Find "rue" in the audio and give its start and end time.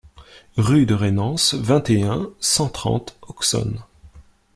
0.57-0.87